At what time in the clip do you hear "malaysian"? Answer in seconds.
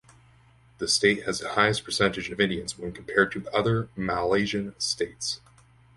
3.95-4.73